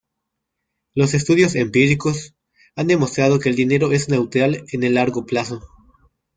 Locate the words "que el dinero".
3.37-3.91